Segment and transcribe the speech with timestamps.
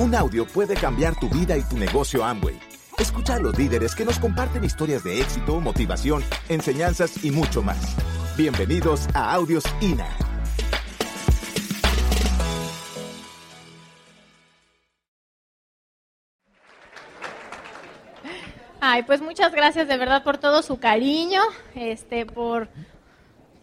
[0.00, 2.56] Un audio puede cambiar tu vida y tu negocio Amway.
[3.00, 7.96] Escucha a los líderes que nos comparten historias de éxito, motivación, enseñanzas y mucho más.
[8.36, 10.06] Bienvenidos a Audios INA.
[18.80, 21.42] Ay, pues muchas gracias de verdad por todo su cariño,
[21.74, 22.68] este, por,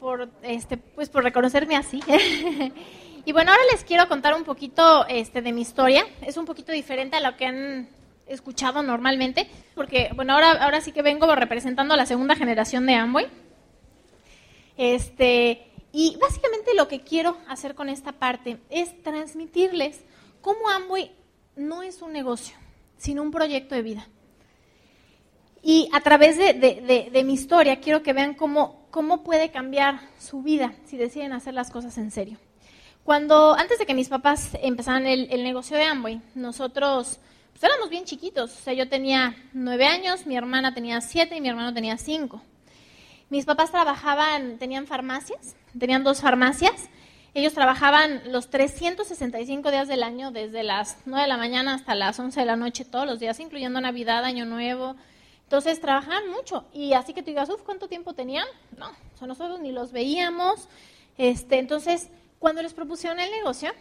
[0.02, 2.04] por, este, pues por reconocerme así.
[3.26, 6.06] y bueno, ahora les quiero contar un poquito, este, de mi historia.
[6.22, 7.90] Es un poquito diferente a lo que han
[8.28, 12.94] escuchado normalmente, porque bueno, ahora, ahora sí que vengo representando a la segunda generación de
[12.94, 13.28] Amway.
[14.78, 20.02] Este, y básicamente lo que quiero hacer con esta parte es transmitirles
[20.42, 21.12] cómo Amway
[21.56, 22.56] no es un negocio,
[22.98, 24.08] sino un proyecto de vida.
[25.64, 30.76] Y a través de, mi historia quiero que vean cómo, cómo puede cambiar su vida
[30.86, 32.38] si deciden hacer las cosas en serio.
[33.06, 37.20] Cuando, antes de que mis papás empezaran el, negocio de Amway, nosotros
[37.52, 38.52] pues, éramos bien chiquitos.
[38.52, 42.42] O sea, yo tenía nueve años, mi hermana tenía siete y mi hermano tenía cinco.
[43.30, 46.90] Mis papás trabajaban, tenían farmacias, tenían dos farmacias.
[47.36, 52.18] Ellos trabajaban los 365 días del año, desde las 9 de la mañana hasta las
[52.18, 54.96] 11 de la noche, todos los días, incluyendo Navidad, Año Nuevo,
[55.44, 58.48] entonces trabajaban mucho y así que tú digas, uff, ¿cuánto tiempo tenían?
[58.80, 58.90] No,
[59.28, 60.68] nosotros ni los veíamos.
[61.20, 63.72] Este, entonces, cuando les propusieron el negocio,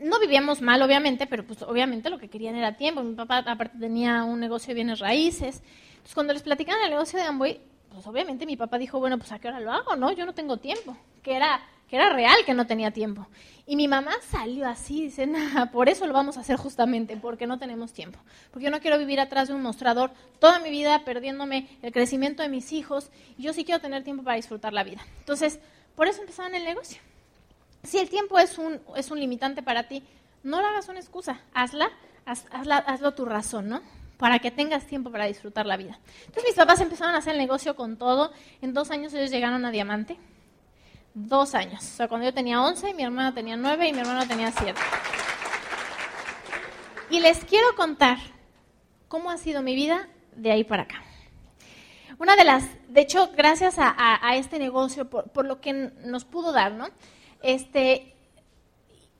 [0.00, 3.02] no vivíamos mal, obviamente, pero pues obviamente lo que querían era tiempo.
[3.02, 5.62] Mi papá aparte tenía un negocio de bienes raíces.
[5.92, 7.60] Entonces, cuando les platicaban el negocio de Amway,
[7.92, 10.12] pues obviamente mi papá dijo, bueno, pues a qué hora lo hago, ¿no?
[10.12, 10.96] Yo no tengo tiempo.
[11.22, 13.26] Que era que era real que no tenía tiempo.
[13.66, 17.48] Y mi mamá salió así, dice, nada, por eso lo vamos a hacer justamente, porque
[17.48, 18.20] no tenemos tiempo.
[18.52, 22.44] Porque yo no quiero vivir atrás de un mostrador toda mi vida perdiéndome el crecimiento
[22.44, 25.04] de mis hijos, yo sí quiero tener tiempo para disfrutar la vida.
[25.18, 25.58] Entonces,
[25.96, 27.02] por eso empezaban el negocio.
[27.82, 30.02] Si el tiempo es un, es un limitante para ti,
[30.42, 31.90] no lo hagas una excusa, hazla,
[32.24, 33.82] hazlo tu razón, ¿no?
[34.16, 35.98] Para que tengas tiempo para disfrutar la vida.
[36.26, 38.32] Entonces mis papás empezaron a hacer el negocio con todo.
[38.60, 40.18] En dos años ellos llegaron a Diamante
[41.14, 41.82] dos años.
[41.82, 44.78] O sea, cuando yo tenía 11, mi hermana tenía 9 y mi hermano tenía 7.
[47.10, 48.18] Y les quiero contar
[49.08, 51.02] cómo ha sido mi vida de ahí para acá.
[52.18, 56.72] Una de las, de hecho, gracias a, este negocio, por, lo que nos pudo dar,
[56.72, 56.88] ¿no?
[57.42, 58.14] Este,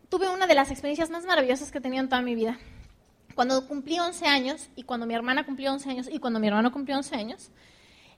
[0.09, 2.59] tuve una de las experiencias más maravillosas que he tenido en toda mi vida.
[3.35, 6.73] Cuando cumplí 11 años, y cuando mi hermana cumplió 11 años, y cuando mi hermano
[6.73, 7.51] cumplió 11 años,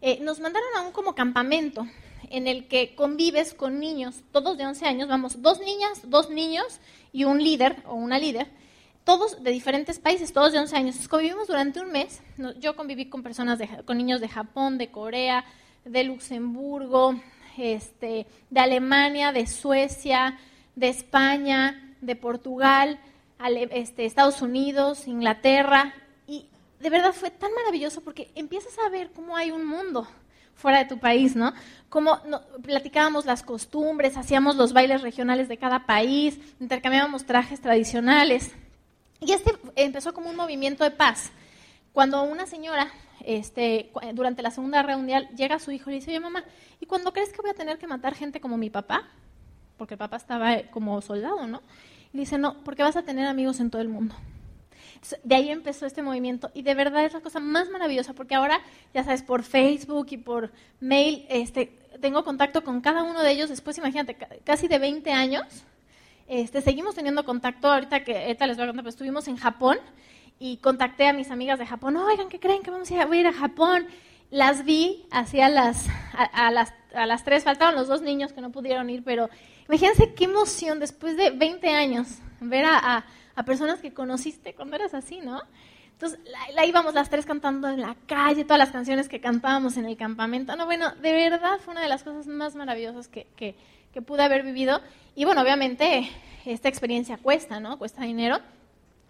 [0.00, 1.86] eh, nos mandaron a un como campamento
[2.30, 6.80] en el que convives con niños, todos de 11 años, vamos, dos niñas, dos niños
[7.12, 8.48] y un líder o una líder,
[9.04, 11.08] todos de diferentes países, todos de 11 años.
[11.08, 12.22] convivimos durante un mes.
[12.58, 15.44] Yo conviví con personas, con niños de Japón, de Corea,
[15.84, 17.16] de Luxemburgo,
[17.58, 20.38] este, de Alemania, de Suecia,
[20.76, 22.98] de España, de Portugal,
[23.70, 25.94] este, Estados Unidos, Inglaterra.
[26.26, 26.46] Y
[26.80, 30.06] de verdad fue tan maravilloso porque empiezas a ver cómo hay un mundo
[30.54, 31.52] fuera de tu país, ¿no?
[31.88, 32.20] Cómo
[32.62, 38.52] platicábamos las costumbres, hacíamos los bailes regionales de cada país, intercambiábamos trajes tradicionales.
[39.20, 41.30] Y este empezó como un movimiento de paz.
[41.92, 42.90] Cuando una señora,
[43.25, 46.44] este, durante la Segunda Guerra Mundial, llega su hijo y le dice, oye mamá,
[46.81, 49.09] ¿y cuando crees que voy a tener que matar gente como mi papá?
[49.77, 51.62] Porque el papá estaba como soldado, ¿no?
[52.12, 54.15] Y dice, no, porque vas a tener amigos en todo el mundo
[55.25, 58.61] de ahí empezó este movimiento y de verdad es la cosa más maravillosa porque ahora,
[58.94, 63.49] ya sabes, por Facebook y por mail, este, tengo contacto con cada uno de ellos.
[63.49, 65.44] Después, imagínate, casi de 20 años,
[66.28, 67.71] este, seguimos teniendo contacto.
[67.71, 69.78] Ahorita que ahorita les voy a contar, pues estuvimos en Japón
[70.42, 71.97] y contacté a mis amigas de Japón.
[71.97, 73.86] Oigan, ¿qué creen que vamos a ir a, voy a, ir a Japón?
[74.30, 78.50] Las vi hacia las, a, las, a las tres, faltaban los dos niños que no
[78.50, 79.28] pudieron ir, pero
[79.69, 83.04] imagínense qué emoción después de 20 años ver a
[83.34, 85.41] a personas que conociste cuando eras así, ¿no?
[85.92, 86.19] Entonces,
[86.54, 89.97] la, íbamos las tres cantando en la calle, todas las canciones que cantábamos en el
[89.97, 90.56] campamento.
[90.56, 93.54] No, bueno, de verdad fue una de las cosas más maravillosas que, que,
[93.92, 94.81] que pude haber vivido.
[95.14, 96.08] Y bueno, obviamente
[96.44, 97.78] esta experiencia cuesta, ¿no?
[97.78, 98.40] Cuesta dinero.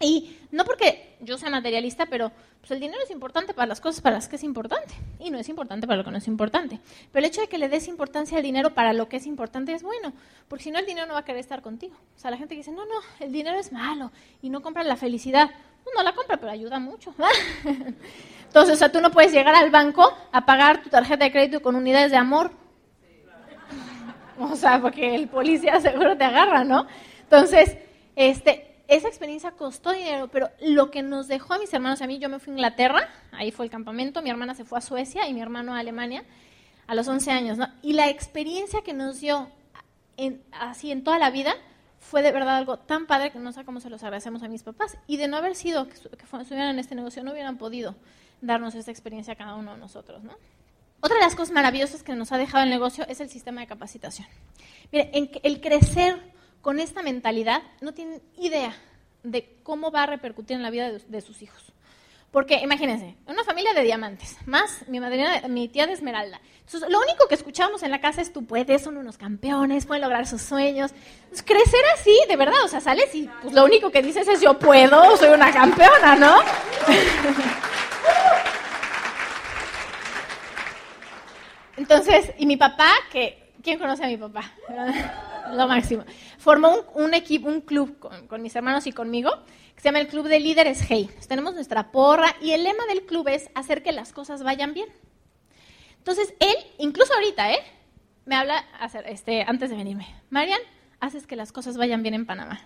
[0.03, 4.01] Y no porque yo sea materialista, pero pues el dinero es importante para las cosas
[4.01, 6.81] para las que es importante y no es importante para lo que no es importante.
[7.11, 9.73] Pero el hecho de que le des importancia al dinero para lo que es importante
[9.73, 10.11] es bueno,
[10.49, 11.95] porque si no el dinero no va a querer estar contigo.
[12.17, 14.11] O sea, la gente que dice, no, no, el dinero es malo
[14.41, 15.49] y no compra la felicidad.
[15.85, 17.15] No, no la compra, pero ayuda mucho.
[18.47, 21.61] Entonces, o sea, tú no puedes llegar al banco a pagar tu tarjeta de crédito
[21.61, 22.51] con unidades de amor.
[24.39, 26.87] O sea, porque el policía seguro te agarra, ¿no?
[27.21, 27.77] Entonces,
[28.15, 32.07] este, esa experiencia costó dinero, pero lo que nos dejó a mis hermanos y a
[32.07, 34.81] mí, yo me fui a Inglaterra, ahí fue el campamento, mi hermana se fue a
[34.81, 36.23] Suecia y mi hermano a Alemania
[36.87, 37.67] a los 11 años, ¿no?
[37.81, 39.49] Y la experiencia que nos dio
[40.51, 41.55] así en toda la vida
[41.99, 44.63] fue de verdad algo tan padre que no sé cómo se los agradecemos a mis
[44.63, 44.97] papás.
[45.07, 47.95] Y de no haber sido que, estuvieran en este negocio, no hubieran podido
[48.41, 50.33] darnos esta experiencia a cada uno de nosotros, ¿no?
[50.99, 53.67] Otra de las cosas maravillosas que nos ha dejado el negocio es el sistema de
[53.67, 54.27] capacitación.
[54.91, 56.32] Mire, el crecer
[56.63, 58.73] con esta mentalidad no tienen idea
[59.21, 61.61] de cómo va a repercutir en la vida de, sus hijos.
[62.31, 66.39] Porque imagínense, una familia de diamantes, más mi madrina, mi tía de Esmeralda.
[66.87, 70.25] Lo único que escuchamos en la casa es tú puedes, son unos campeones, pueden lograr
[70.25, 70.91] sus sueños.
[71.45, 74.57] crecer así, de verdad, o sea, sales y pues, lo único que dices es yo
[74.57, 76.39] puedo, soy una campeona, ¿no?
[81.75, 84.49] Entonces, y mi papá, que ¿quién conoce a mi papá?
[85.51, 86.03] lo máximo.
[86.37, 89.31] Formó un, equipo, un club con, mis hermanos y conmigo,
[89.75, 91.09] que se llama el Club de Líderes Hey.
[91.27, 94.89] tenemos nuestra porra y el lema del club es hacer que las cosas vayan bien.
[95.97, 97.59] Entonces, él, incluso ahorita, ¿eh?
[98.25, 98.65] Me habla
[99.05, 100.07] este, antes de venirme.
[100.29, 100.59] Marian,
[100.99, 102.61] haces que las cosas vayan bien en Panamá.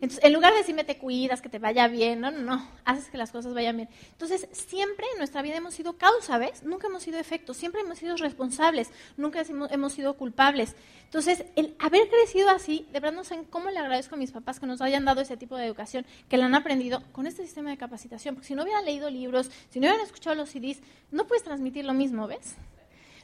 [0.00, 3.10] Entonces, en lugar de decirme te cuidas, que te vaya bien, no, no, no, haces
[3.10, 3.88] que las cosas vayan bien.
[4.12, 6.62] Entonces, siempre en nuestra vida hemos sido causa, ¿ves?
[6.62, 10.74] Nunca hemos sido efecto, siempre hemos sido responsables, nunca hemos, sido culpables.
[11.04, 14.58] Entonces, el haber crecido así, de verdad no sé cómo le agradezco a mis papás
[14.58, 17.70] que nos hayan dado ese tipo de educación, que la han aprendido con este sistema
[17.70, 20.80] de capacitación, porque si no hubieran leído libros, si no hubieran escuchado los CDs,
[21.10, 22.56] no puedes transmitir lo mismo, ¿ves?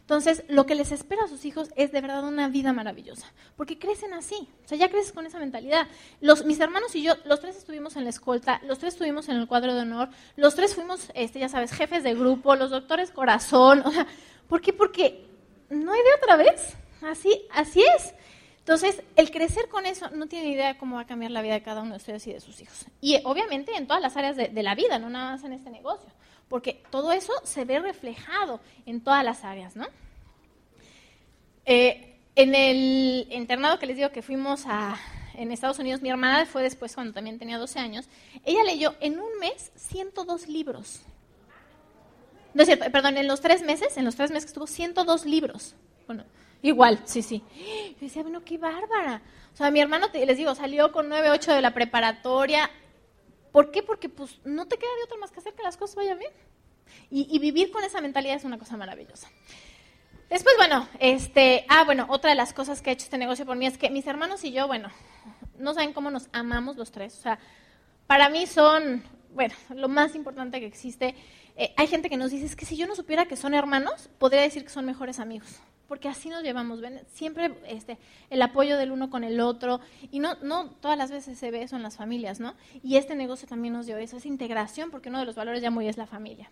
[0.07, 3.27] Entonces, lo que les espera a sus hijos es de verdad una vida maravillosa,
[3.57, 5.89] porque crecen así, o sea, ya creces con esa mentalidad.
[6.21, 9.35] Los, mis hermanos y yo, los tres estuvimos en la escolta, los tres estuvimos en
[9.35, 13.11] el cuadro de honor, los tres fuimos, este, ya sabes, jefes de grupo, los doctores
[13.11, 14.07] corazón, o sea,
[14.49, 14.73] ¿por qué?
[14.73, 15.27] Porque
[15.71, 18.15] no hay de otra vez, así, así es.
[18.61, 21.55] Entonces, el crecer con eso no tiene idea de cómo va a cambiar la vida
[21.55, 22.87] de cada uno de ustedes y de sus hijos.
[23.01, 25.71] Y obviamente en todas las áreas de, de la vida, no nada más en este
[25.71, 26.13] negocio
[26.49, 29.87] porque todo eso se ve reflejado en todas las áreas, ¿no?
[31.65, 34.97] Eh, en el internado que les digo que fuimos a,
[35.35, 38.09] en Estados Unidos, mi hermana fue después cuando también tenía 12 años,
[38.45, 41.01] ella leyó en un mes 102 libros.
[42.55, 45.27] No es cierto, perdón, en los tres meses, en los tres meses que estuvo, 102
[45.27, 45.75] libros.
[46.07, 46.25] Bueno,
[46.63, 47.43] igual, sí, sí.
[47.95, 49.21] Yo decía, bueno, qué bárbara.
[49.53, 52.71] O sea, mi hermano, les digo, salió con 9, 8 de la preparatoria,
[53.57, 53.83] ¿Por qué?
[53.83, 56.31] Porque pues no te queda de otra más que hacer que las cosas vayan bien.
[57.09, 59.31] Y, vivir con esa mentalidad es una cosa maravillosa.
[60.29, 63.57] Después, bueno, este, ah, bueno, otra de las cosas que ha hecho este negocio por
[63.57, 64.91] mí es que mis hermanos y yo, bueno,
[65.59, 67.17] no saben cómo nos amamos los tres.
[67.19, 67.39] O sea,
[68.07, 71.15] para mí son, bueno, lo más importante que existe.
[71.57, 74.11] Eh, hay gente que nos dice, es que si yo no supiera que son hermanos,
[74.19, 77.01] podría decir que son mejores amigos porque así nos llevamos, ¿ven?
[77.13, 77.99] Siempre este,
[78.31, 79.81] el apoyo del uno con el otro,
[80.11, 82.55] y no, no todas las veces se ve eso en las familias, ¿no?
[82.83, 85.71] Y este negocio también nos dio eso, esa integración, porque uno de los valores ya
[85.71, 86.51] muy es la familia.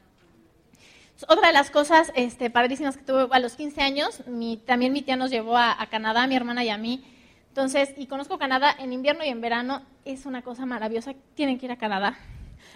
[1.28, 5.02] Otra de las cosas este, padrísimas que tuve a los 15 años, mi, también mi
[5.02, 7.04] tía nos llevó a, a Canadá, mi hermana y a mí.
[7.48, 11.66] Entonces, y conozco Canadá en invierno y en verano, es una cosa maravillosa, tienen que
[11.66, 12.19] ir a Canadá.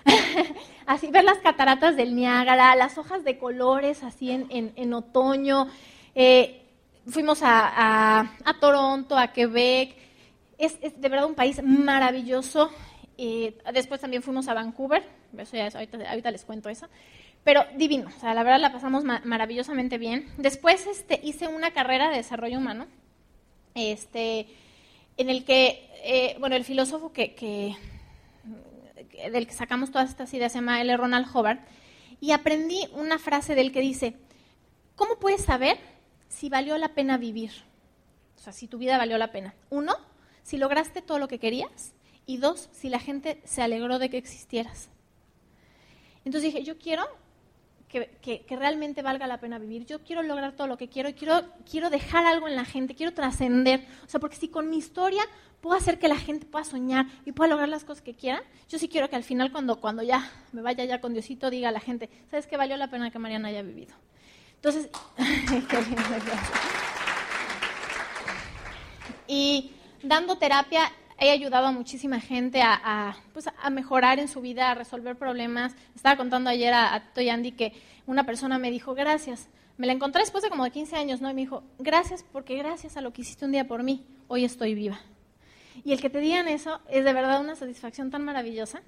[0.87, 5.67] así ver las cataratas del Niágara, las hojas de colores así en, en, en otoño,
[6.21, 6.63] eh,
[7.07, 8.29] fuimos a,
[8.61, 9.95] Toronto, a Quebec.
[10.59, 12.73] Es, de verdad un país maravilloso.
[13.73, 15.05] después también fuimos a Vancouver.
[15.39, 16.89] Ahorita, les cuento eso.
[17.45, 18.09] Pero divino.
[18.09, 20.29] O sea, la verdad la pasamos maravillosamente bien.
[20.39, 22.89] Después este, hice una carrera de desarrollo humano.
[23.77, 24.49] Este,
[25.17, 27.77] en el que, eh, bueno, el filósofo que,
[29.31, 30.97] del que sacamos todas estas ideas se llama L.
[30.97, 31.61] Ronald Hobart,
[32.21, 34.15] y aprendí una frase del que dice,
[34.97, 35.79] ¿cómo puedes saber
[36.29, 37.51] si valió la pena vivir.
[38.37, 39.55] O sea, si tu vida valió la pena.
[39.71, 39.97] Uno,
[40.43, 41.95] si lograste todo lo que querías.
[42.27, 44.91] Y dos, si la gente se alegró de que existieras.
[46.25, 47.07] Entonces dije, yo quiero
[47.89, 49.87] que, realmente valga la pena vivir.
[49.87, 52.95] Yo quiero lograr todo lo que quiero y quiero, quiero dejar algo en la gente,
[52.95, 53.87] quiero trascender.
[54.05, 55.23] O sea, porque si con mi historia
[55.61, 58.79] puedo hacer que la gente pueda soñar y pueda lograr las cosas que quiera, yo
[58.79, 61.73] sí quiero que al final, cuando, cuando ya me vaya ya con Diosito, diga a
[61.73, 63.95] la gente, ¿sabes qué valió la pena que Mariana haya vivido?
[64.59, 64.91] Entonces,
[69.29, 69.71] y
[70.03, 74.75] dando terapia he ayudado a muchísima gente a, pues, a, mejorar en su vida, a
[74.75, 75.75] resolver problemas.
[75.95, 77.73] Estaba contando ayer a, a Toyandi que
[78.07, 79.49] una persona me dijo, gracias.
[79.77, 81.31] Me la encontré después de como de 15 años, ¿no?
[81.31, 84.45] Y me dijo, gracias porque gracias a lo que hiciste un día por mí, hoy
[84.45, 85.01] estoy viva.
[85.85, 88.83] Y el que te digan eso es de verdad una satisfacción tan maravillosa.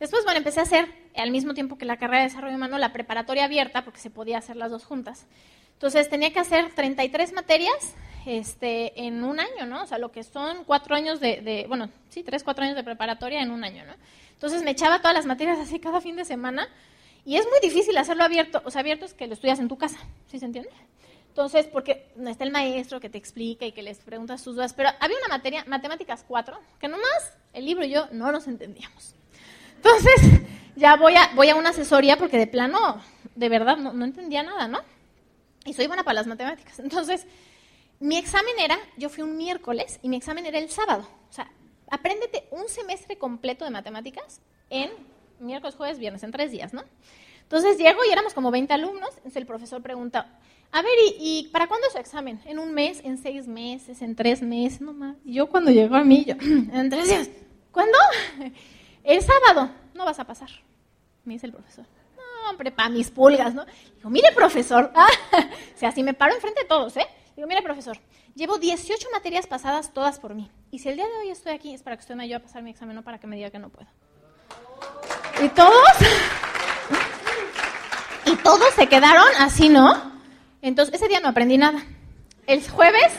[0.00, 2.92] Después, bueno, empecé a hacer, al mismo tiempo que la carrera de desarrollo humano, la
[2.92, 5.26] preparatoria abierta, porque se podía hacer las dos juntas.
[5.74, 9.82] Entonces, tenía que hacer 33 materias este, en un año, ¿no?
[9.82, 13.42] O sea, lo que son cuatro años de, bueno, sí, tres, cuatro años de preparatoria
[13.42, 13.92] en un año, ¿no?
[14.32, 16.66] Entonces, me echaba todas las materias así cada fin de semana.
[17.26, 18.62] Y es muy difícil hacerlo abierto.
[18.64, 20.70] O sea, abierto es que lo estudias en tu casa, ¿sí se entiende?
[21.28, 24.88] Entonces, porque está el maestro que te explica y que les pregunta sus dudas, pero
[24.98, 29.14] había una materia, matemáticas 4, que nomás el libro y yo no nos entendíamos.
[29.82, 30.42] Entonces,
[30.76, 33.00] ya voy a, voy a una asesoría porque de plano,
[33.34, 34.80] de verdad, no, entendía nada, ¿no?
[35.64, 36.78] Y soy buena para las matemáticas.
[36.80, 37.26] Entonces,
[37.98, 41.08] mi examen era, yo fui un miércoles y mi examen era el sábado.
[41.30, 41.50] O sea,
[41.90, 44.90] apréndete un semestre completo de matemáticas en
[45.38, 46.84] miércoles, jueves, viernes, en tres días, ¿no?
[47.42, 50.38] Entonces llego y éramos como 20 alumnos, entonces el profesor pregunta,
[50.72, 52.38] a ver, ¿y, para cuándo es su examen?
[52.44, 53.00] ¿En un mes?
[53.02, 54.02] ¿En seis meses?
[54.02, 54.82] ¿En tres meses?
[54.82, 55.16] No más.
[55.24, 57.30] Yo cuando llegó a mí, yo, en tres días.
[57.72, 57.96] ¿Cuándo?
[59.04, 59.70] El sábado.
[59.94, 60.48] No vas a pasar,
[61.24, 61.84] me dice el profesor.
[62.16, 63.66] No, hombre, para mis pulgas, ¿no?
[63.96, 64.92] Digo, mire, profesor.
[65.74, 67.06] o sea, si me paro enfrente de todos, ¿eh?
[67.36, 67.98] Digo, mire, profesor,
[68.34, 70.50] llevo 18 materias pasadas todas por mí.
[70.70, 72.42] Y si el día de hoy estoy aquí es para que usted me ayude a
[72.42, 73.88] pasar mi examen, no para que me diga que no puedo.
[75.42, 75.74] Y todos,
[78.26, 80.10] y todos se quedaron así, ¿no?
[80.62, 81.82] Entonces, ese día no aprendí nada.
[82.46, 83.12] El jueves,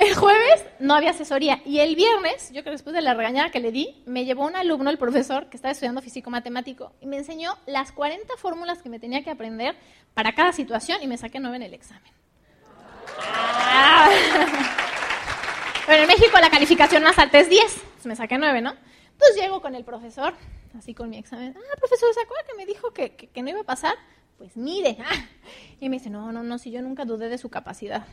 [0.00, 1.60] el jueves no había asesoría.
[1.64, 4.46] Y el viernes, yo creo que después de la regañada que le di, me llevó
[4.46, 8.88] un alumno, el profesor, que estaba estudiando físico-matemático, y me enseñó las 40 fórmulas que
[8.88, 9.76] me tenía que aprender
[10.14, 12.12] para cada situación y me saqué 9 en el examen.
[13.22, 14.08] Ah.
[15.86, 18.74] Bueno, en México la calificación más alta es 10, me saqué 9, ¿no?
[19.12, 20.34] Entonces llego con el profesor,
[20.78, 21.54] así con mi examen.
[21.56, 23.94] Ah, profesor, ¿se acuerda que me dijo que, que, no iba a pasar?
[24.38, 24.96] Pues mire.
[25.80, 28.06] Y me dice, no, no, no, si yo nunca dudé de su capacidad.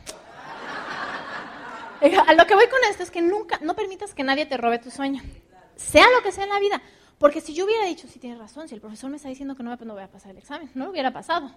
[2.00, 4.78] A lo que voy con esto es que nunca, no permitas que nadie te robe
[4.78, 5.22] tu sueño.
[5.76, 6.80] Sea lo que sea en la vida.
[7.18, 9.62] Porque si yo hubiera dicho, sí tienes razón, si el profesor me está diciendo que
[9.62, 11.52] no, pues no voy a pasar el examen, no lo hubiera pasado.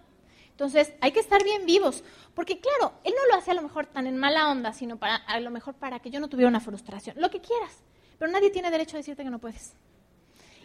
[0.49, 3.85] Entonces, hay que estar bien vivos, porque claro, él no lo hace a lo mejor
[3.85, 6.59] tan en mala onda, sino para, a lo mejor para que yo no tuviera una
[6.59, 7.83] frustración, lo que quieras,
[8.19, 9.73] pero nadie tiene derecho a decirte que no puedes.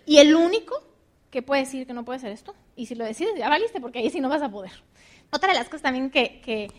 [0.04, 0.82] Y el único
[1.30, 4.00] que puede decir que no puede ser esto, y si lo decides, ya valiste, porque
[4.00, 4.72] ahí sí no vas a poder.
[5.30, 6.70] Otra de las cosas también que, que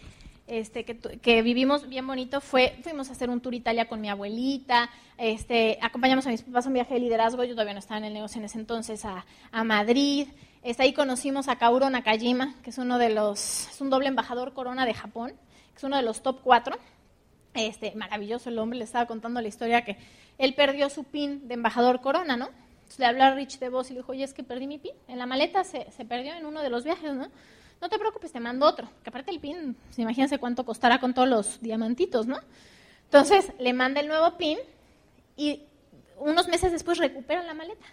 [0.48, 4.90] este, que, vivimos bien bonito fue, fuimos a hacer un tour Italia con mi abuelita,
[5.18, 8.06] este, acompañamos a mis papás a un viaje de liderazgo, yo todavía no estaba en
[8.06, 10.28] el negocio en ese entonces, a, a Madrid,
[10.64, 14.54] este, ahí conocimos a Kauro Nakajima, que es uno de los, es un doble embajador
[14.54, 15.34] corona de Japón,
[15.72, 16.78] que es uno de los top cuatro,
[17.54, 19.98] este, maravilloso el hombre, le estaba contando la historia que
[20.38, 22.50] él perdió su pin de embajador corona, ¿no?
[22.98, 24.94] le habló a Rich de voz y le dijo, oye, es que perdí mi pin,
[25.08, 27.28] en la maleta se, se perdió en uno de los viajes, ¿no?
[27.82, 28.90] No te preocupes, te mando otro.
[29.04, 32.40] Que aparte el pin, pues, imagínense cuánto costará con todos los diamantitos, ¿no?
[33.06, 34.58] Entonces le manda el nuevo pin
[35.36, 35.64] y
[36.18, 37.86] unos meses después recupera la maleta.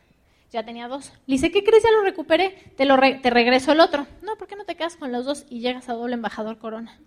[0.51, 1.13] Ya tenía dos.
[1.27, 1.83] Le dice, ¿qué crees?
[1.83, 4.07] Ya lo recuperé, te, lo te regreso el otro.
[4.23, 6.99] No, ¿por qué no te quedas con los dos y llegas a doble embajador corona?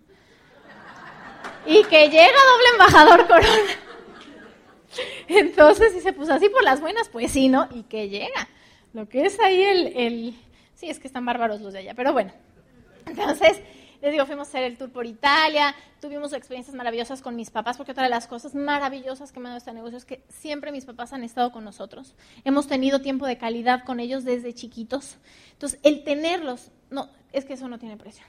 [1.66, 3.72] Y que llega doble embajador corona.
[5.28, 7.68] Entonces dice, pues así por las buenas, pues sí, ¿no?
[7.74, 8.48] Y que llega.
[8.92, 10.34] Lo que es ahí el, el...
[10.74, 12.32] Sí, es que están bárbaros los de allá, pero bueno.
[13.08, 13.60] Entonces,
[14.00, 17.76] les digo, fuimos a hacer el tour por Italia, tuvimos experiencias maravillosas con mis papás,
[17.76, 20.70] porque otra de las cosas maravillosas que me ha dado este negocio es que siempre
[20.70, 22.14] mis papás han estado con nosotros.
[22.44, 25.16] Hemos tenido tiempo de calidad con ellos desde chiquitos.
[25.52, 28.24] Entonces, el tenerlos, no, es que eso no tiene precio.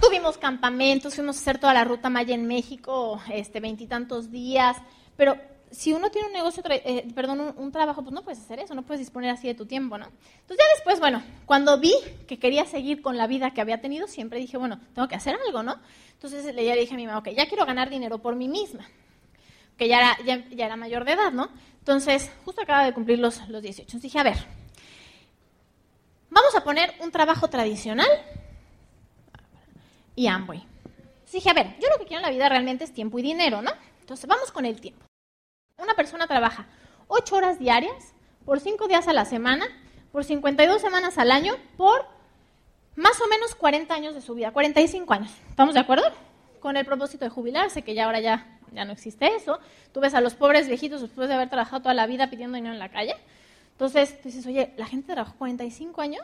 [0.00, 4.76] Tuvimos campamentos, fuimos a hacer toda la ruta Maya en México, este, veintitantos días,
[5.16, 5.36] pero
[5.70, 8.82] si uno tiene un negocio, eh, perdón, un, trabajo, pues no puedes hacer eso, no
[8.82, 10.06] puedes disponer así de tu tiempo, ¿no?
[10.06, 11.94] Entonces ya después, bueno, cuando vi
[12.26, 15.36] que quería seguir con la vida que había tenido, siempre dije, bueno, tengo que hacer
[15.46, 15.78] algo, ¿no?
[16.12, 18.88] Entonces ya le dije a mi mamá, ok, ya quiero ganar dinero por mí misma,
[19.76, 21.48] que ya era, ya, era mayor de edad, ¿no?
[21.78, 23.82] Entonces, justo acaba de cumplir los, los 18.
[23.82, 24.36] Entonces dije, a ver,
[26.30, 28.08] vamos a poner un trabajo tradicional
[30.16, 30.58] y Amway.
[30.58, 33.22] Entonces dije, a ver, yo lo que quiero en la vida realmente es tiempo y
[33.22, 33.70] dinero, ¿no?
[34.00, 35.09] Entonces vamos con el tiempo.
[35.80, 36.66] Una persona trabaja
[37.08, 39.66] 8 horas diarias, por 5 días a la semana,
[40.12, 42.06] por 52 semanas al año, por
[42.96, 45.30] más o menos 40 años de su vida, 45 años.
[45.48, 46.04] ¿Estamos de acuerdo?
[46.60, 49.58] Con el propósito de jubilarse, que ya ahora ya, ya no existe eso.
[49.92, 52.74] Tú ves a los pobres viejitos después de haber trabajado toda la vida pidiendo dinero
[52.74, 53.14] en la calle.
[53.72, 56.22] Entonces, tú dices, oye, la gente trabajó 45 años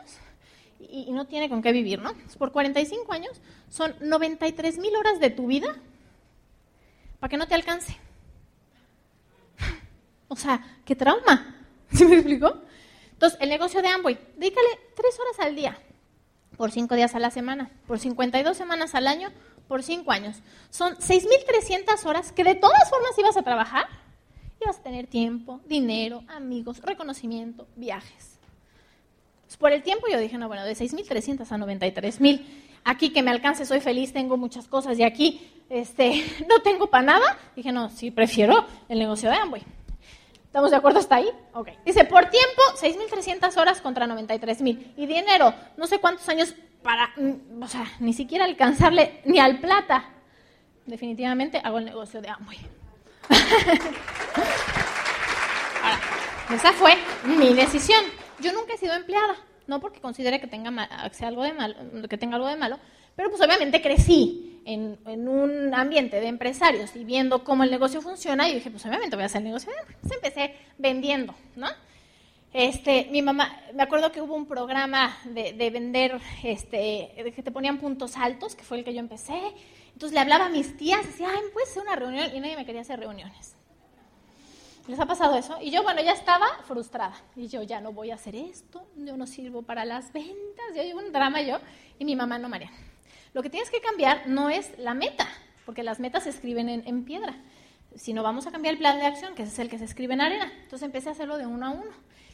[0.79, 2.13] y, no tiene con qué vivir, ¿no?
[2.37, 5.75] Por 45 años son 93 mil horas de tu vida
[7.19, 7.97] para que no te alcance.
[10.27, 11.55] O sea, qué trauma.
[11.91, 12.61] ¿Sí me explicó?
[13.11, 15.77] Entonces, el negocio de Amway, dedícale tres horas al día,
[16.55, 19.29] por cinco días a la semana, por 52 semanas al año,
[19.67, 20.37] por cinco años.
[20.69, 23.87] Son 6.300 horas que de todas formas ibas a trabajar.
[24.61, 28.37] Ibas a tener tiempo, dinero, amigos, reconocimiento, viajes.
[29.45, 32.45] Pues por el tiempo yo dije, no, bueno, de 6.300 a 93.000.
[32.83, 34.97] Aquí que me alcance, soy feliz, tengo muchas cosas.
[34.99, 37.37] Y aquí este, no tengo para nada.
[37.55, 39.76] Dije, no, sí, prefiero el negocio de Amway.
[40.47, 41.29] ¿Estamos de acuerdo hasta ahí?
[41.53, 41.69] Ok.
[41.85, 44.93] Dice, por tiempo, 6.300 horas contra 93.000.
[44.95, 49.59] Y dinero, no sé cuántos años para, mm, o sea, ni siquiera alcanzarle ni al
[49.59, 50.05] plata.
[50.85, 52.57] Definitivamente hago el negocio de Amway.
[55.83, 55.99] Ahora,
[56.55, 58.03] esa fue mi decisión.
[58.39, 59.35] Yo nunca he sido empleada,
[59.67, 60.69] no porque considere que tenga,
[61.21, 61.75] algo de malo,
[62.07, 62.79] que tenga algo de malo,
[63.17, 68.47] pero pues obviamente crecí en, un ambiente de empresarios y viendo cómo el negocio funciona
[68.47, 69.71] y dije, pues obviamente voy a hacer el negocio.
[69.87, 71.67] Entonces empecé vendiendo, ¿no?
[72.53, 77.41] Este, mi mamá, me acuerdo que hubo un programa de, de vender, este, de que
[77.41, 79.41] te ponían puntos altos, que fue el que yo empecé.
[79.93, 82.67] Entonces le hablaba a mis tías, decía, ay, puede ser una reunión, y nadie me
[82.67, 83.55] quería hacer reuniones.
[84.87, 85.57] ¿Les ha pasado eso?
[85.59, 87.15] Y yo, bueno, ya estaba frustrada.
[87.35, 90.83] Y yo, ya no voy a hacer esto, yo no sirvo para las ventas, yo
[90.83, 91.57] llevo un drama yo,
[91.97, 92.69] y mi mamá no, María.
[93.33, 95.27] Lo que tienes que cambiar no es la meta,
[95.65, 97.35] porque las metas se escriben en, en piedra,
[97.95, 100.21] sino vamos a cambiar el plan de acción, que es el que se escribe en
[100.21, 100.51] arena.
[100.63, 101.91] Entonces empecé a hacerlo de uno a uno.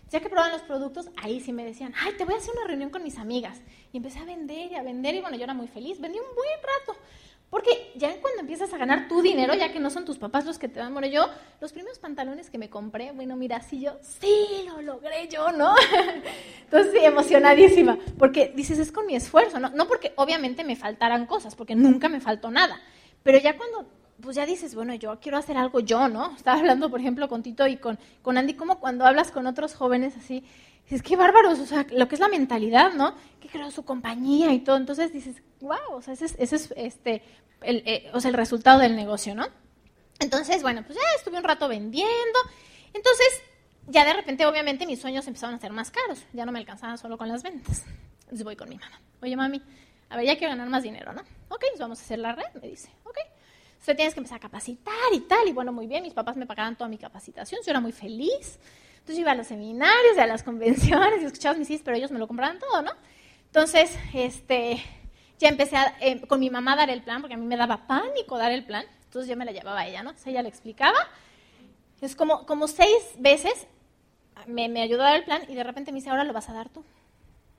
[0.10, 2.68] Ya que probaban los productos, ahí sí me decían, ay, te voy a hacer una
[2.68, 3.62] reunión con mis amigas.
[3.92, 6.36] Y empecé a vender y a vender, y bueno, yo era muy feliz, vendí un
[6.36, 7.00] buen rato.
[7.54, 10.58] Porque ya cuando empiezas a ganar tu dinero, ya que no son tus papás los
[10.58, 11.28] que te dan, bueno, yo,
[11.62, 15.76] los primeros pantalones que me compré, bueno, mira, sí, yo, sí, lo logré yo, ¿no?
[16.64, 19.70] Entonces, sí, emocionadísima, porque dices, es con mi esfuerzo, ¿no?
[19.70, 22.82] No porque obviamente me faltaran cosas, porque nunca me faltó nada,
[23.22, 23.86] pero ya cuando,
[24.20, 26.36] pues ya dices, bueno, yo quiero hacer algo yo, ¿no?
[26.36, 29.76] Estaba hablando, por ejemplo, con Tito y con, con Andy, como cuando hablas con otros
[29.76, 30.44] jóvenes así,
[30.90, 33.16] es que bárbaros, o sea, lo que es la mentalidad, ¿no?
[33.40, 34.78] Que creó su compañía y todo.
[34.78, 37.24] Entonces dices, wow, o sea, ese es, este,
[37.62, 39.48] el, eh, o sea, el resultado del negocio, ¿no?
[40.20, 42.40] Entonces, bueno, pues ya estuve un rato vendiendo.
[42.94, 43.42] Entonces,
[43.88, 46.26] ya de repente, obviamente, mis sueños empezaron a ser más caros.
[46.34, 47.84] Ya no me alcanzaban solo con las ventas.
[48.22, 49.00] Entonces voy con mi mamá.
[49.22, 49.62] Oye, mami,
[50.10, 51.22] a ver, ya quiero ganar más dinero, ¿no?
[51.50, 52.90] Ok, pues vamos a hacer la red, me dice.
[53.04, 53.18] Ok.
[53.80, 55.48] Usted tienes que empezar a capacitar y tal.
[55.48, 57.62] Y bueno, muy bien, mis papás me pagaban toda mi capacitación.
[57.66, 58.60] Yo era muy feliz.
[59.04, 62.10] Entonces yo iba a los seminarios, a las convenciones y escuchaba mis hijos, pero ellos
[62.10, 62.92] me lo compraban todo, ¿no?
[63.48, 64.82] Entonces, este,
[65.40, 67.86] ya empecé eh, con mi mamá a dar el plan, porque a mí me daba
[67.86, 68.86] pánico dar el plan.
[69.04, 70.12] Entonces yo me la llevaba a ella, ¿no?
[70.12, 70.98] Entonces ella le explicaba.
[72.00, 73.68] Es como, como seis veces
[74.48, 76.48] me, me ayudó a dar el plan y de repente me dice, ahora lo vas
[76.48, 76.86] a dar tú.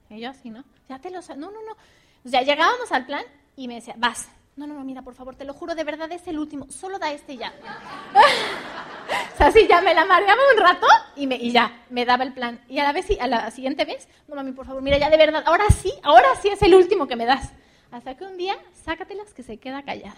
[0.09, 0.64] Y yo así, ¿no?
[0.88, 1.21] Ya te lo...
[1.21, 1.77] No, no, no.
[2.25, 4.31] O sea, llegábamos al plan y me decía, vas.
[4.57, 6.71] No, no, no, mira, por favor, te lo juro, de verdad es el último.
[6.71, 7.53] Solo da este ya.
[9.35, 10.87] o sea, sí, ya me la mareaba un rato
[11.17, 12.61] y, ya, me daba el plan.
[12.69, 15.17] Y a la, vez, a la siguiente vez, no mami, por favor, mira, ya de
[15.17, 17.51] verdad, ahora sí, ahora sí es el último que me das.
[17.90, 20.14] Hasta que un día, sácatelas que se queda callada.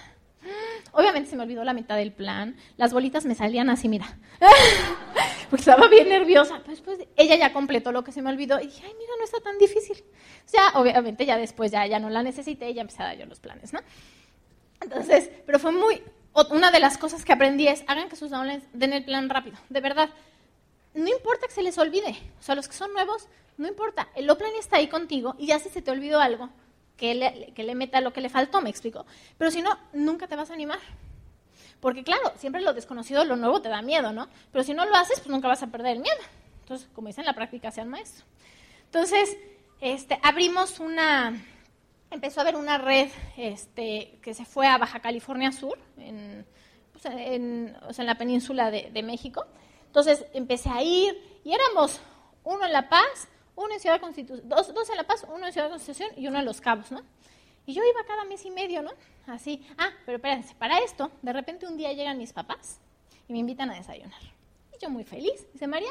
[0.92, 2.56] Obviamente se me olvidó la mitad del plan.
[2.76, 4.06] Las bolitas me salían así, mira.
[5.50, 6.60] Porque estaba bien nerviosa.
[6.66, 8.60] Después ella ya completó lo que se me olvidó.
[8.60, 10.04] Y dije, ay, mira, no está tan difícil.
[10.44, 13.18] O sea, obviamente ya después ya, ya no la necesité y ya empecé a dar
[13.18, 13.80] yo los planes, ¿no?
[14.80, 16.02] Entonces, pero fue muy,
[16.50, 19.56] una de las cosas que aprendí es, hagan que sus downlines den el plan rápido,
[19.68, 20.10] de verdad.
[20.94, 24.26] No importa que se les olvide, o sea, los que son nuevos, no importa, el
[24.36, 26.50] plan está ahí contigo y ya si se te olvidó algo,
[26.96, 29.04] que le, que le meta lo que le faltó, me explico.
[29.38, 30.78] Pero si no, nunca te vas a animar.
[31.80, 34.28] Porque claro, siempre lo desconocido, lo nuevo te da miedo, ¿no?
[34.50, 36.16] Pero si no lo haces, pues nunca vas a perder el miedo.
[36.62, 38.24] Entonces, como dicen, la práctica sea el maestro.
[38.86, 39.36] Entonces,
[39.80, 41.38] este, abrimos una,
[42.10, 46.46] empezó a haber una red este, que se fue a Baja California Sur, en,
[46.92, 49.44] pues, en, o sea, en la península de, de, México.
[49.86, 52.00] Entonces empecé a ir y éramos
[52.44, 55.52] uno en La Paz, uno en Ciudad Constitución, dos, dos en La Paz, uno en
[55.52, 57.02] Ciudad Constitución y uno en Los Cabos, ¿no?
[57.66, 58.92] Y yo iba cada mes y medio, ¿no?
[59.26, 59.66] Así.
[59.76, 62.78] Ah, pero espérense, para esto, de repente un día llegan mis papás
[63.28, 64.20] y me invitan a desayunar.
[64.72, 65.46] Y yo muy feliz.
[65.52, 65.90] Dice, María,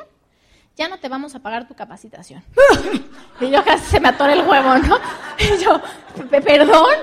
[0.75, 2.43] ya no te vamos a pagar tu capacitación.
[3.41, 4.97] y yo casi se me atoró el huevo, ¿no?
[5.39, 5.81] Y yo,
[6.29, 6.95] ¿perdón?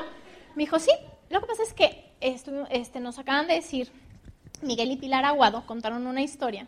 [0.54, 0.90] Me dijo, sí,
[1.30, 3.90] lo que pasa es que este, nos acaban de decir,
[4.62, 6.66] Miguel y Pilar Aguado contaron una historia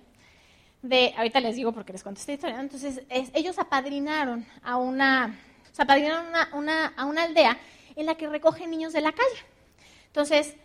[0.83, 5.39] de, ahorita les digo porque les conté esta historia, entonces ellos apadrinaron a una,
[5.79, 7.57] apadrinaron una, a una aldea
[7.97, 9.39] en la que recogen niños de la calle.
[10.07, 10.57] Entonces,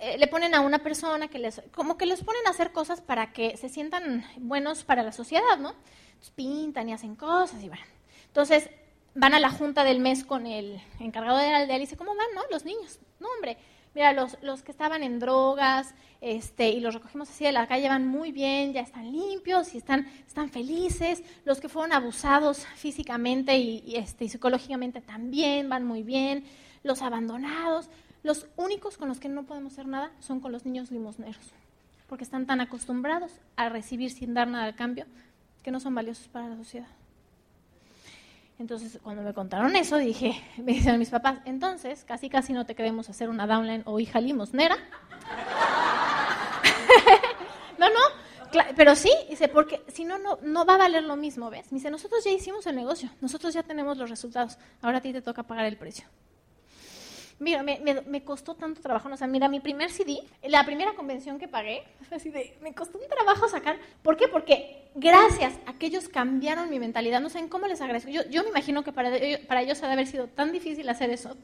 [0.00, 3.00] eh, le ponen a una persona que les, como que les ponen a hacer cosas
[3.00, 5.74] para que se sientan buenos para la sociedad, ¿no?
[6.30, 7.82] pintan y hacen cosas y bueno.
[8.26, 8.70] Entonces,
[9.14, 12.14] van a la junta del mes con el encargado de la aldea y dice, ¿cómo
[12.14, 12.42] van, no?
[12.50, 12.98] Los niños.
[13.20, 13.58] No, hombre,
[13.94, 17.88] mira, los, los que estaban en drogas este, y los recogimos así de la calle
[17.88, 21.22] van muy bien, ya están limpios y están, están felices.
[21.44, 26.44] Los que fueron abusados físicamente y, y, este, y psicológicamente también van muy bien.
[26.82, 27.88] Los abandonados.
[28.22, 31.52] Los únicos con los que no podemos hacer nada son con los niños limosneros,
[32.08, 35.06] porque están tan acostumbrados a recibir sin dar nada al cambio
[35.62, 36.88] que no son valiosos para la sociedad.
[38.58, 42.76] Entonces, cuando me contaron eso, dije, me dicen mis papás, entonces, casi casi no te
[42.76, 44.76] queremos hacer una downline o hija limosnera.
[47.78, 51.50] no, no, pero sí, dice, porque si no, no, no va a valer lo mismo,
[51.50, 51.72] ¿ves?
[51.72, 55.12] Me dice, nosotros ya hicimos el negocio, nosotros ya tenemos los resultados, ahora a ti
[55.12, 56.06] te toca pagar el precio.
[57.38, 59.08] Mira, me, costó tanto trabajo.
[59.08, 62.98] O sea, mira, mi primer CD, la primera convención que pagué, así de, me costó
[62.98, 63.78] un trabajo sacar.
[64.02, 64.28] ¿Por qué?
[64.28, 68.10] Porque gracias a que ellos cambiaron mi mentalidad, no saben cómo les agradezco.
[68.10, 69.10] Yo, yo me imagino que para,
[69.46, 71.36] para ellos ha de haber sido tan difícil hacer eso.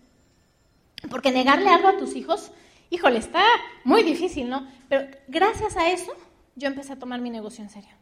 [1.10, 2.50] Porque negarle algo a tus hijos,
[2.90, 3.44] híjole, está
[3.84, 4.68] muy difícil, ¿no?
[4.88, 6.12] Pero gracias a eso,
[6.56, 7.94] yo empecé a tomar mi negocio en serio.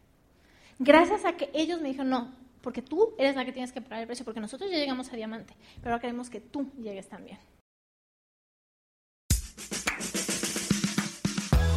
[0.79, 4.01] Gracias a que ellos me dijeron, no, porque tú eres la que tienes que pagar
[4.01, 7.39] el precio, porque nosotros ya llegamos a diamante, pero ahora queremos que tú llegues también.